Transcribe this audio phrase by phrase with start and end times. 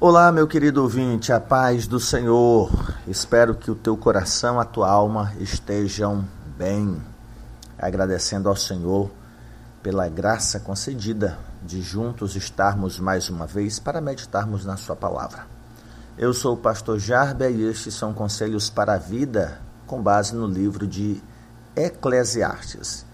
[0.00, 2.70] Olá, meu querido ouvinte, a paz do Senhor.
[3.08, 6.24] Espero que o teu coração, a tua alma estejam
[6.56, 7.02] bem.
[7.76, 9.10] Agradecendo ao Senhor
[9.82, 15.44] pela graça concedida de juntos estarmos mais uma vez para meditarmos na Sua palavra.
[16.16, 20.46] Eu sou o pastor Jarber e estes são conselhos para a vida com base no
[20.46, 21.20] livro de
[21.74, 23.04] Eclesiastes.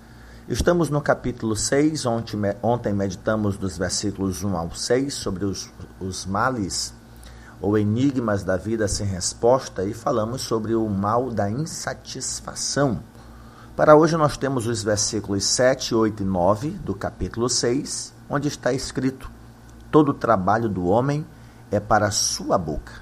[0.46, 6.26] Estamos no capítulo 6, ontem, ontem meditamos dos versículos 1 ao 6 sobre os, os
[6.26, 6.92] males
[7.62, 13.02] ou enigmas da vida sem resposta e falamos sobre o mal da insatisfação.
[13.74, 18.70] Para hoje nós temos os versículos 7, 8 e 9 do capítulo 6, onde está
[18.70, 19.30] escrito:
[19.90, 21.24] Todo o trabalho do homem
[21.70, 22.92] é para sua boca,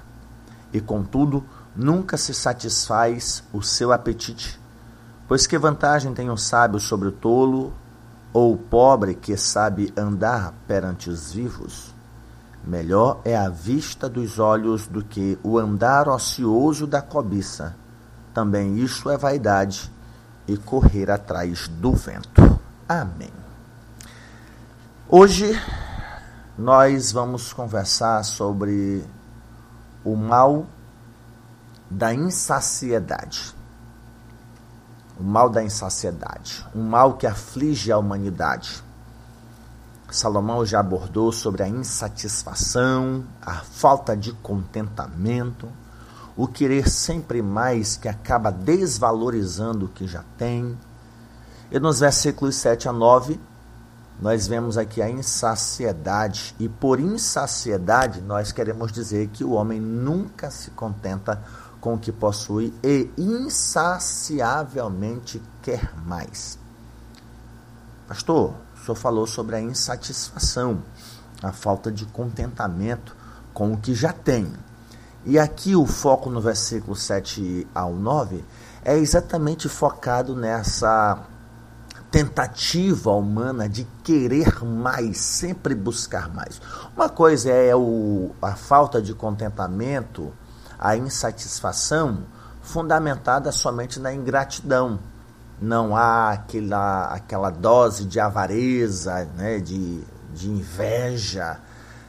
[0.71, 1.43] e contudo
[1.75, 4.62] nunca se satisfaz o seu apetite.
[5.27, 7.73] Pois que vantagem tem o sábio sobre o tolo,
[8.33, 11.93] ou o pobre que sabe andar perante os vivos?
[12.65, 17.75] Melhor é a vista dos olhos do que o andar ocioso da cobiça.
[18.33, 19.91] Também isso é vaidade
[20.47, 22.59] e correr atrás do vento.
[22.87, 23.31] Amém.
[25.07, 25.57] Hoje
[26.57, 29.03] nós vamos conversar sobre
[30.03, 30.65] o mal
[31.89, 33.55] da insaciedade
[35.19, 38.83] o mal da insaciedade, um mal que aflige a humanidade.
[40.09, 45.67] Salomão já abordou sobre a insatisfação, a falta de contentamento,
[46.37, 50.77] o querer sempre mais que acaba desvalorizando o que já tem.
[51.71, 53.39] E nos versículos 7 a 9,
[54.21, 60.51] nós vemos aqui a insaciedade, e por insaciedade nós queremos dizer que o homem nunca
[60.51, 61.41] se contenta
[61.83, 66.57] com o que possui e insaciavelmente quer mais.
[68.07, 70.81] Pastor, o senhor falou sobre a insatisfação,
[71.41, 73.13] a falta de contentamento
[73.53, 74.49] com o que já tem.
[75.25, 78.45] E aqui o foco no versículo 7 ao 9
[78.85, 81.19] é exatamente focado nessa
[82.09, 86.61] tentativa humana de querer mais, sempre buscar mais.
[86.95, 90.31] Uma coisa é o, a falta de contentamento
[90.83, 92.25] a insatisfação
[92.61, 94.99] fundamentada somente na ingratidão.
[95.61, 101.57] Não há aquela, aquela dose de avareza, né, de, de inveja.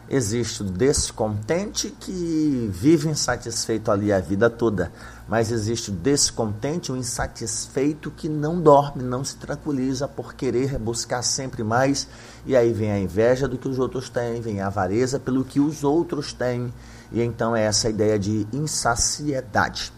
[0.09, 4.93] Existe o descontente que vive insatisfeito ali a vida toda,
[5.27, 11.23] mas existe o descontente, o insatisfeito que não dorme, não se tranquiliza por querer buscar
[11.23, 12.07] sempre mais,
[12.45, 15.59] e aí vem a inveja do que os outros têm, vem a avareza pelo que
[15.59, 16.71] os outros têm,
[17.11, 19.91] e então é essa ideia de insaciedade.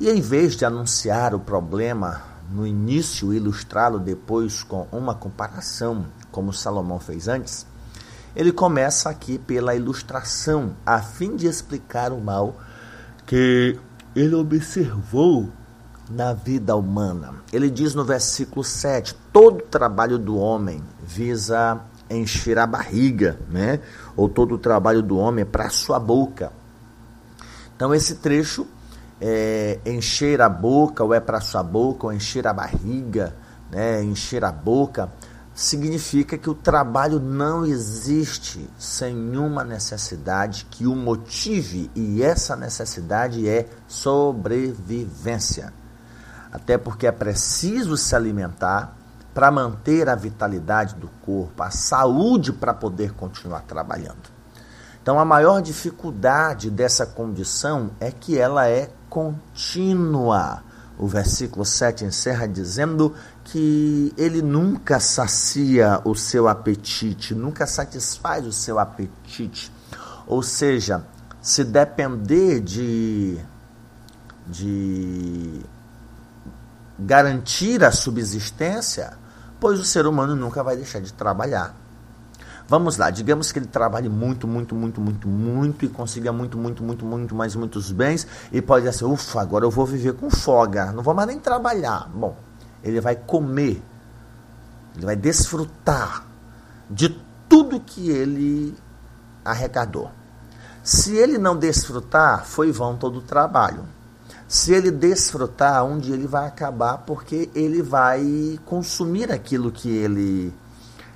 [0.00, 2.20] E em vez de anunciar o problema
[2.50, 7.64] no início e ilustrá-lo depois com uma comparação, como Salomão fez antes,
[8.36, 12.54] ele começa aqui pela ilustração, a fim de explicar o mal
[13.24, 13.78] que
[14.14, 15.48] ele observou
[16.10, 17.34] na vida humana.
[17.50, 21.80] Ele diz no versículo 7: todo trabalho do homem visa
[22.10, 23.80] encher a barriga, né?
[24.14, 26.52] Ou todo o trabalho do homem é para sua boca.
[27.74, 28.66] Então esse trecho
[29.18, 33.34] é encher a boca, ou é para sua boca, ou encher a barriga,
[33.72, 34.04] né?
[34.04, 35.10] Encher a boca
[35.56, 43.48] significa que o trabalho não existe sem nenhuma necessidade que o motive, e essa necessidade
[43.48, 45.72] é sobrevivência.
[46.52, 48.94] Até porque é preciso se alimentar
[49.32, 54.36] para manter a vitalidade do corpo, a saúde para poder continuar trabalhando.
[55.02, 60.62] Então, a maior dificuldade dessa condição é que ela é contínua.
[60.98, 63.14] O versículo 7 encerra dizendo
[63.44, 69.70] que ele nunca sacia o seu apetite, nunca satisfaz o seu apetite.
[70.26, 71.04] Ou seja,
[71.42, 73.38] se depender de,
[74.46, 75.60] de
[76.98, 79.12] garantir a subsistência,
[79.60, 81.85] pois o ser humano nunca vai deixar de trabalhar.
[82.68, 86.82] Vamos lá, digamos que ele trabalhe muito, muito, muito, muito, muito e consiga muito, muito,
[86.82, 90.90] muito, muito mais muitos bens e pode assim, ufa, agora eu vou viver com folga,
[90.90, 92.10] não vou mais nem trabalhar.
[92.12, 92.36] Bom,
[92.82, 93.80] ele vai comer,
[94.96, 96.26] ele vai desfrutar
[96.90, 97.08] de
[97.48, 98.76] tudo que ele
[99.44, 100.10] arrecadou.
[100.82, 103.84] Se ele não desfrutar, foi vão todo o trabalho.
[104.48, 110.52] Se ele desfrutar, um dia ele vai acabar porque ele vai consumir aquilo que ele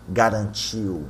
[0.08, 1.06] garantiu.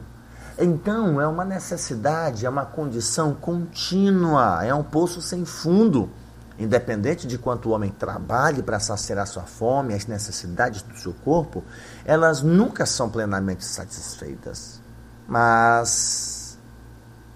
[0.62, 6.10] Então, é uma necessidade, é uma condição contínua, é um poço sem fundo.
[6.58, 11.14] Independente de quanto o homem trabalhe para saciar a sua fome, as necessidades do seu
[11.24, 11.64] corpo,
[12.04, 14.82] elas nunca são plenamente satisfeitas.
[15.26, 16.58] Mas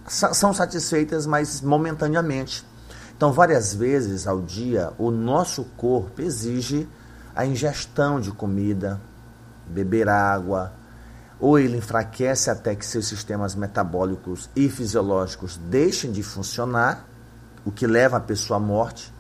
[0.06, 2.62] são satisfeitas, mas momentaneamente.
[3.16, 6.86] Então, várias vezes ao dia, o nosso corpo exige
[7.34, 9.00] a ingestão de comida,
[9.66, 10.72] beber água,
[11.40, 17.06] ou ele enfraquece até que seus sistemas metabólicos e fisiológicos deixem de funcionar,
[17.64, 19.12] o que leva a pessoa à morte,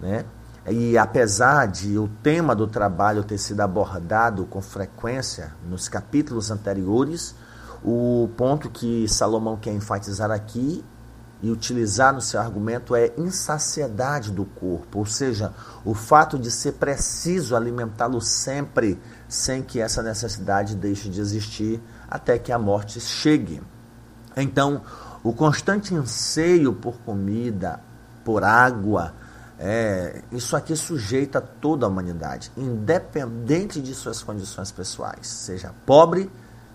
[0.00, 0.24] né?
[0.68, 7.34] E apesar de o tema do trabalho ter sido abordado com frequência nos capítulos anteriores,
[7.84, 10.84] o ponto que Salomão quer enfatizar aqui
[11.42, 15.52] e utilizar no seu argumento é insaciedade do corpo, ou seja,
[15.84, 18.98] o fato de ser preciso alimentá-lo sempre,
[19.28, 23.60] sem que essa necessidade deixe de existir até que a morte chegue.
[24.36, 24.82] Então,
[25.24, 27.80] o constante anseio por comida,
[28.24, 29.12] por água,
[29.58, 36.30] é, isso aqui sujeita toda a humanidade, independente de suas condições pessoais, seja pobre,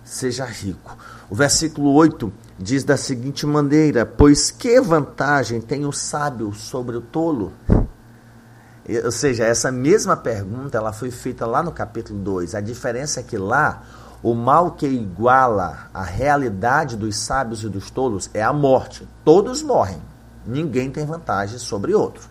[0.07, 0.97] seja rico.
[1.29, 7.01] O versículo 8 diz da seguinte maneira: Pois que vantagem tem o sábio sobre o
[7.01, 7.51] tolo?
[9.03, 12.55] Ou seja, essa mesma pergunta ela foi feita lá no capítulo 2.
[12.55, 13.83] A diferença é que lá
[14.23, 19.05] o mal que iguala a realidade dos sábios e dos tolos é a morte.
[19.25, 20.01] Todos morrem.
[20.45, 22.23] Ninguém tem vantagem sobre outro.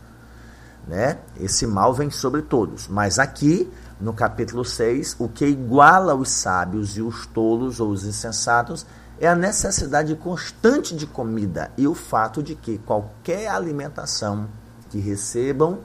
[0.89, 1.19] Né?
[1.39, 2.89] Esse mal vem sobre todos.
[2.89, 3.71] Mas aqui
[4.01, 8.87] no capítulo 6, o que iguala os sábios e os tolos ou os insensatos
[9.19, 14.49] é a necessidade constante de comida e o fato de que qualquer alimentação
[14.91, 15.79] que recebam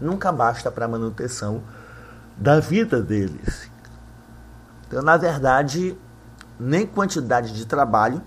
[0.00, 1.62] nunca basta para a manutenção
[2.36, 3.70] da vida deles.
[4.86, 5.98] Então, na verdade,
[6.58, 8.22] nem quantidade de trabalho,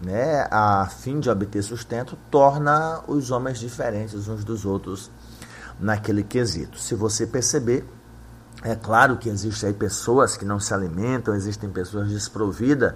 [0.00, 5.10] né, a fim de obter sustento, torna os homens diferentes uns dos outros
[5.80, 6.78] naquele quesito.
[6.78, 7.84] Se você perceber,
[8.66, 12.94] é claro que existem pessoas que não se alimentam, existem pessoas desprovidas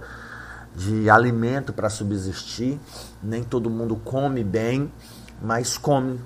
[0.75, 2.77] de alimento para subsistir,
[3.23, 4.91] nem todo mundo come bem,
[5.41, 6.19] mas come.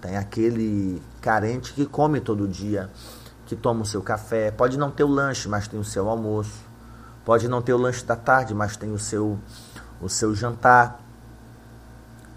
[0.00, 2.88] Tem aquele carente que come todo dia,
[3.44, 6.62] que toma o seu café, pode não ter o lanche, mas tem o seu almoço.
[7.24, 9.36] Pode não ter o lanche da tarde, mas tem o seu
[10.00, 11.00] o seu jantar.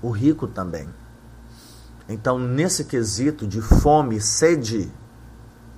[0.01, 0.89] O rico também.
[2.09, 4.91] Então, nesse quesito de fome e sede,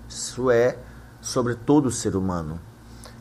[0.10, 0.76] isso é
[1.22, 2.60] sobre todo ser humano.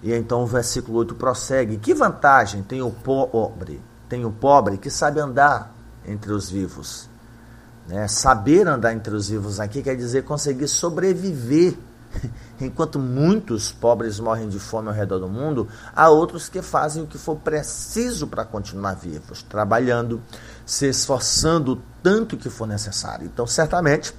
[0.02, 3.80] E então o versículo 8 prossegue: Que vantagem tem o pobre?
[4.08, 5.74] Tem o pobre que sabe andar
[6.06, 7.08] entre os vivos.
[7.86, 8.08] Né?
[8.08, 11.76] Saber andar entre os vivos aqui quer dizer conseguir sobreviver.
[12.58, 17.06] Enquanto muitos pobres morrem de fome ao redor do mundo, há outros que fazem o
[17.06, 20.22] que for preciso para continuar vivos, trabalhando,
[20.64, 23.26] se esforçando o tanto que for necessário.
[23.26, 24.14] Então, certamente,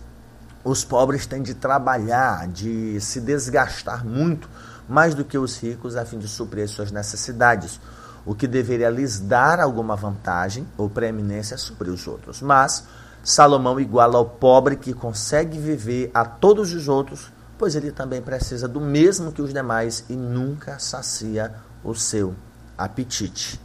[0.64, 4.50] os pobres têm de trabalhar, de se desgastar muito,
[4.88, 7.80] mais do que os ricos, a fim de suprir as suas necessidades,
[8.26, 12.42] o que deveria lhes dar alguma vantagem ou preeminência sobre os outros.
[12.42, 12.86] Mas
[13.24, 18.68] Salomão iguala ao pobre que consegue viver a todos os outros, pois ele também precisa
[18.68, 21.54] do mesmo que os demais e nunca sacia
[21.84, 22.34] o seu
[22.78, 23.60] apetite.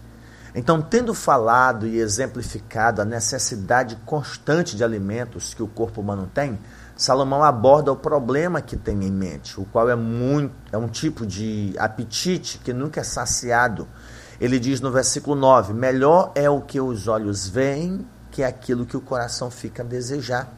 [0.55, 6.59] Então, tendo falado e exemplificado a necessidade constante de alimentos que o corpo humano tem,
[6.97, 11.27] Salomão aborda o problema que tem em mente, o qual é, muito, é um tipo
[11.27, 13.89] de apetite que nunca é saciado.
[14.41, 18.97] Ele diz no versículo 9: Melhor é o que os olhos veem que aquilo que
[18.97, 20.49] o coração fica a desejar.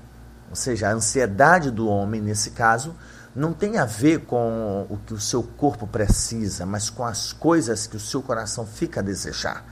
[0.50, 2.94] Ou seja, a ansiedade do homem, nesse caso,
[3.34, 7.86] não tem a ver com o que o seu corpo precisa, mas com as coisas
[7.86, 9.64] que o seu coração fica a desejar.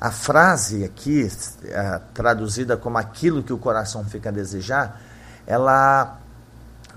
[0.00, 1.28] A frase aqui,
[1.64, 5.00] é, traduzida como aquilo que o coração fica a desejar,
[5.46, 6.18] ela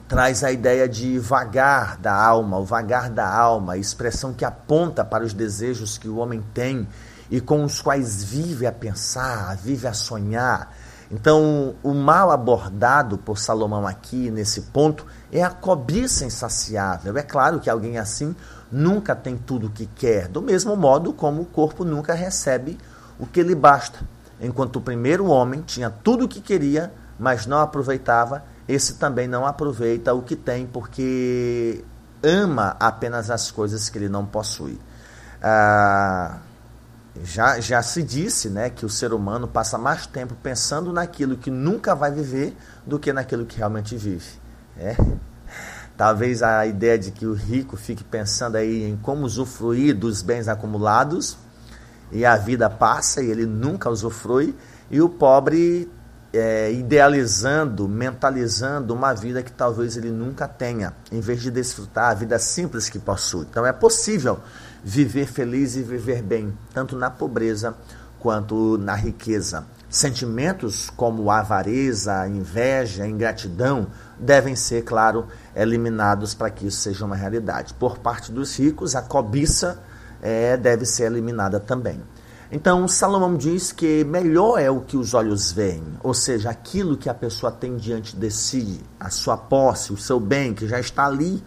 [0.08, 5.24] traz a ideia de vagar da alma, o vagar da alma, expressão que aponta para
[5.24, 6.88] os desejos que o homem tem
[7.30, 10.74] e com os quais vive a pensar, vive a sonhar.
[11.12, 17.18] Então, o mal abordado por Salomão aqui nesse ponto é a cobiça insaciável.
[17.18, 18.36] É claro que alguém assim
[18.72, 22.78] nunca tem tudo o que quer, do mesmo modo como o corpo nunca recebe
[23.20, 24.00] o que lhe basta.
[24.40, 29.46] Enquanto o primeiro homem tinha tudo o que queria, mas não aproveitava, esse também não
[29.46, 31.84] aproveita o que tem porque
[32.22, 34.80] ama apenas as coisas que ele não possui.
[35.42, 36.38] Ah,
[37.24, 41.50] já, já se disse né, que o ser humano passa mais tempo pensando naquilo que
[41.50, 42.56] nunca vai viver
[42.86, 44.40] do que naquilo que realmente vive.
[44.78, 44.96] É.
[45.96, 50.48] Talvez a ideia de que o rico fique pensando aí em como usufruir dos bens
[50.48, 51.38] acumulados
[52.12, 54.56] e a vida passa e ele nunca usufrui,
[54.90, 55.92] e o pobre
[56.34, 62.14] é, idealizando, mentalizando uma vida que talvez ele nunca tenha, em vez de desfrutar a
[62.14, 63.46] vida simples que possui.
[63.50, 64.40] Então é possível
[64.84, 67.76] viver feliz e viver bem, tanto na pobreza
[68.20, 69.66] quanto na riqueza.
[69.90, 73.88] Sentimentos como avareza, inveja, ingratidão
[74.20, 77.74] devem ser, claro, eliminados para que isso seja uma realidade.
[77.74, 79.80] Por parte dos ricos, a cobiça
[80.22, 82.02] é, deve ser eliminada também.
[82.50, 87.10] Então, Salomão diz que melhor é o que os olhos veem, ou seja, aquilo que
[87.10, 91.06] a pessoa tem diante de si, a sua posse, o seu bem, que já está
[91.06, 91.44] ali.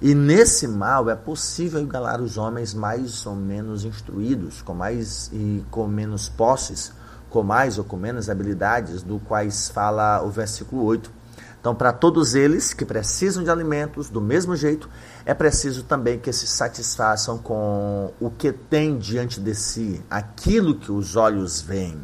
[0.00, 5.64] E nesse mal é possível igualar os homens mais ou menos instruídos, com mais e
[5.72, 6.92] com menos posses,
[7.28, 11.17] com mais ou com menos habilidades, do quais fala o versículo 8.
[11.60, 14.88] Então, para todos eles que precisam de alimentos, do mesmo jeito,
[15.24, 20.92] é preciso também que se satisfaçam com o que tem diante de si, aquilo que
[20.92, 22.00] os olhos veem.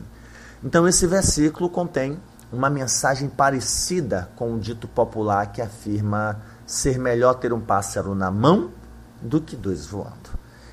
[0.62, 2.20] Então, esse versículo contém
[2.52, 8.30] uma mensagem parecida com o dito popular que afirma ser melhor ter um pássaro na
[8.30, 8.70] mão
[9.20, 10.30] do que dois voando.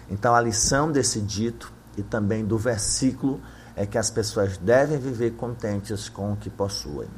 [0.09, 3.39] Então, a lição desse dito e também do versículo
[3.75, 7.09] é que as pessoas devem viver contentes com o que possuem.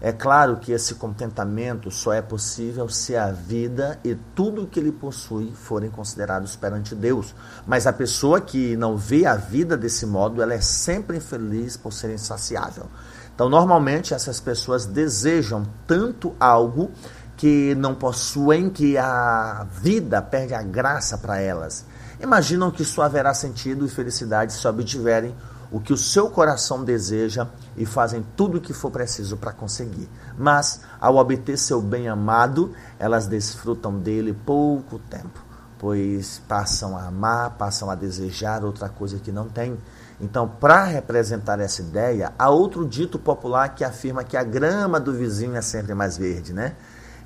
[0.00, 4.78] É claro que esse contentamento só é possível se a vida e tudo o que
[4.78, 7.34] ele possui forem considerados perante Deus.
[7.66, 11.92] Mas a pessoa que não vê a vida desse modo, ela é sempre infeliz por
[11.92, 12.86] ser insaciável.
[13.34, 16.90] Então, normalmente, essas pessoas desejam tanto algo
[17.36, 21.84] que não possuem que a vida perde a graça para elas.
[22.20, 25.34] Imaginam que só haverá sentido e felicidade se obtiverem
[25.70, 27.46] o que o seu coração deseja
[27.76, 30.08] e fazem tudo o que for preciso para conseguir.
[30.38, 35.44] Mas, ao obter seu bem amado, elas desfrutam dele pouco tempo,
[35.78, 39.76] pois passam a amar, passam a desejar outra coisa que não têm.
[40.20, 45.12] Então, para representar essa ideia, há outro dito popular que afirma que a grama do
[45.12, 46.74] vizinho é sempre mais verde, né?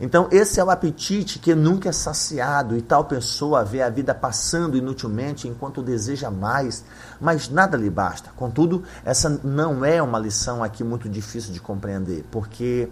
[0.01, 4.15] Então, esse é o apetite que nunca é saciado e tal pessoa vê a vida
[4.15, 6.83] passando inutilmente enquanto deseja mais,
[7.21, 8.31] mas nada lhe basta.
[8.35, 12.89] Contudo, essa não é uma lição aqui muito difícil de compreender, porque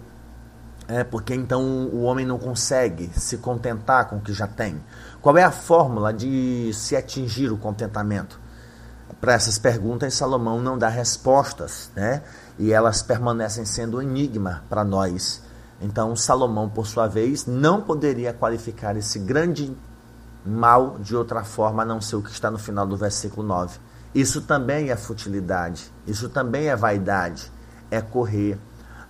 [0.87, 4.79] é porque então o homem não consegue se contentar com o que já tem.
[5.21, 8.39] Qual é a fórmula de se atingir o contentamento?
[9.19, 12.21] Para essas perguntas, Salomão não dá respostas, né?
[12.57, 15.41] E elas permanecem sendo um enigma para nós.
[15.81, 19.75] Então, Salomão, por sua vez, não poderia qualificar esse grande
[20.45, 23.79] mal de outra forma a não ser o que está no final do versículo 9.
[24.13, 27.51] Isso também é futilidade, isso também é vaidade,
[27.91, 28.57] é correr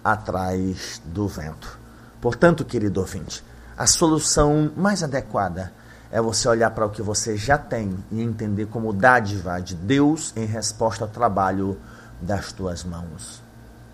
[0.04, 1.80] atrás do vento.
[2.22, 3.44] Portanto, querido ouvinte,
[3.78, 5.72] a solução mais adequada
[6.12, 10.34] é você olhar para o que você já tem e entender como dádiva de Deus
[10.36, 11.80] em resposta ao trabalho
[12.22, 13.42] das tuas mãos.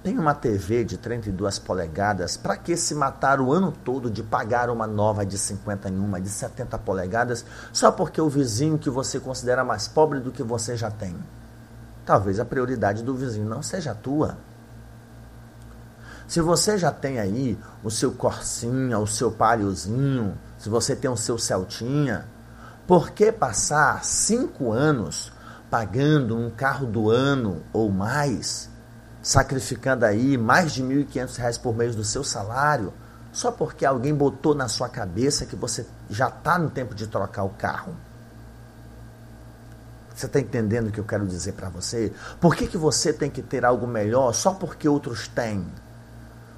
[0.05, 4.69] Tem uma TV de 32 polegadas, para que se matar o ano todo de pagar
[4.69, 7.43] uma nova de 51, de 70 polegadas,
[7.73, 11.17] só porque o vizinho que você considera mais pobre do que você já tem?
[12.05, 14.37] Talvez a prioridade do vizinho não seja a tua.
[16.27, 21.17] Se você já tem aí o seu Corsinha, o seu Paliozinho, se você tem o
[21.17, 22.27] seu Celtinha,
[22.85, 25.31] por que passar cinco anos
[25.67, 28.74] pagando um carro do ano ou mais?
[29.25, 32.93] Sacrificando aí mais de R$ 1.500 por mês do seu salário,
[33.33, 37.43] só porque alguém botou na sua cabeça que você já está no tempo de trocar
[37.43, 37.95] o carro.
[40.13, 42.13] Você está entendendo o que eu quero dizer para você?
[42.39, 45.65] Por que, que você tem que ter algo melhor só porque outros têm?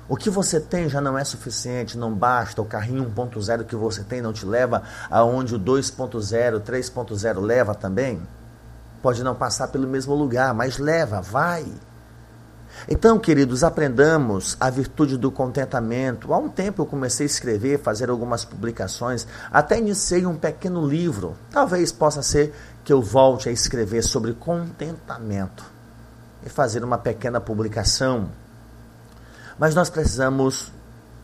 [0.09, 2.61] O que você tem já não é suficiente, não basta.
[2.61, 8.21] O carrinho 1.0 que você tem não te leva aonde o 2.0, 3.0 leva também.
[9.01, 11.65] Pode não passar pelo mesmo lugar, mas leva, vai.
[12.87, 16.33] Então, queridos, aprendamos a virtude do contentamento.
[16.33, 21.35] Há um tempo eu comecei a escrever, fazer algumas publicações, até iniciei um pequeno livro.
[21.51, 22.53] Talvez possa ser
[22.83, 25.65] que eu volte a escrever sobre contentamento
[26.45, 28.29] e fazer uma pequena publicação.
[29.59, 30.71] Mas nós precisamos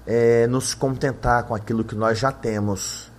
[0.05, 3.12] é, nos contentar com aquilo que nós já temos.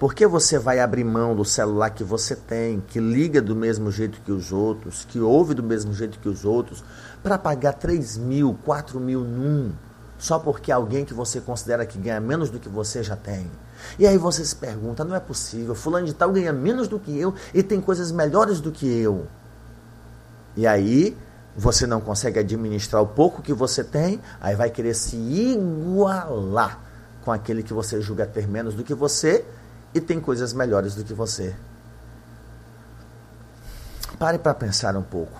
[0.00, 3.92] Por que você vai abrir mão do celular que você tem, que liga do mesmo
[3.92, 6.82] jeito que os outros, que ouve do mesmo jeito que os outros,
[7.22, 9.72] para pagar 3 mil, 4 mil num,
[10.18, 13.50] só porque alguém que você considera que ganha menos do que você já tem?
[13.98, 17.18] E aí você se pergunta, não é possível, fulano de tal ganha menos do que
[17.18, 19.26] eu e tem coisas melhores do que eu.
[20.56, 21.14] E aí
[21.54, 26.80] você não consegue administrar o pouco que você tem, aí vai querer se igualar
[27.22, 29.44] com aquele que você julga ter menos do que você
[29.94, 31.54] e tem coisas melhores do que você.
[34.18, 35.38] Pare para pensar um pouco.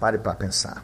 [0.00, 0.82] Pare para pensar.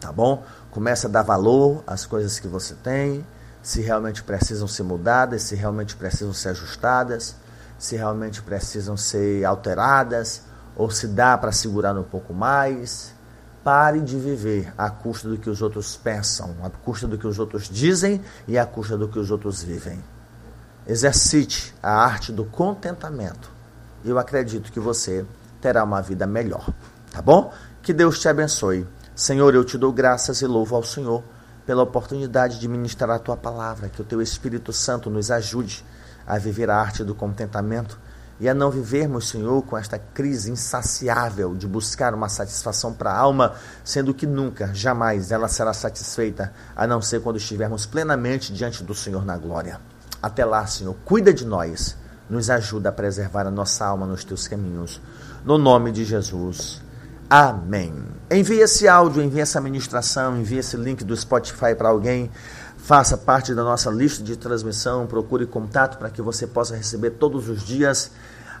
[0.00, 0.44] Tá bom?
[0.70, 3.24] Comece a dar valor às coisas que você tem,
[3.62, 7.36] se realmente precisam ser mudadas, se realmente precisam ser ajustadas,
[7.78, 10.42] se realmente precisam ser alteradas,
[10.76, 13.14] ou se dá para segurar um pouco mais.
[13.62, 17.38] Pare de viver à custa do que os outros pensam, à custa do que os
[17.38, 20.02] outros dizem e à custa do que os outros vivem.
[20.90, 23.48] Exercite a arte do contentamento.
[24.04, 25.24] Eu acredito que você
[25.60, 26.68] terá uma vida melhor.
[27.12, 27.52] Tá bom?
[27.80, 28.84] Que Deus te abençoe.
[29.14, 31.22] Senhor, eu te dou graças e louvo ao Senhor
[31.64, 33.88] pela oportunidade de ministrar a tua palavra.
[33.88, 35.84] Que o teu Espírito Santo nos ajude
[36.26, 37.96] a viver a arte do contentamento
[38.40, 43.16] e a não vivermos, Senhor, com esta crise insaciável de buscar uma satisfação para a
[43.16, 43.54] alma,
[43.84, 48.92] sendo que nunca, jamais ela será satisfeita, a não ser quando estivermos plenamente diante do
[48.92, 49.78] Senhor na glória.
[50.22, 51.96] Até lá, Senhor, cuida de nós,
[52.28, 55.00] nos ajuda a preservar a nossa alma nos teus caminhos.
[55.44, 56.82] No nome de Jesus.
[57.28, 57.94] Amém.
[58.30, 62.30] Envie esse áudio, envie essa ministração, envie esse link do Spotify para alguém
[62.82, 67.48] Faça parte da nossa lista de transmissão, procure contato para que você possa receber todos
[67.48, 68.10] os dias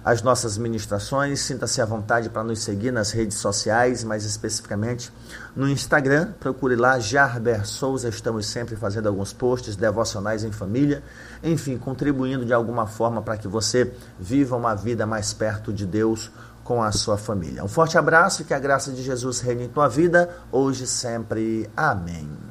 [0.04, 1.40] as nossas ministrações.
[1.40, 5.12] Sinta-se à vontade para nos seguir nas redes sociais, mais especificamente
[5.54, 6.32] no Instagram.
[6.38, 8.08] Procure lá, Jarber Souza.
[8.08, 11.02] Estamos sempre fazendo alguns posts devocionais em família,
[11.42, 16.30] enfim, contribuindo de alguma forma para que você viva uma vida mais perto de Deus
[16.64, 17.64] com a sua família.
[17.64, 20.86] Um forte abraço e que a graça de Jesus reine em tua vida, hoje e
[20.86, 21.68] sempre.
[21.76, 22.49] Amém.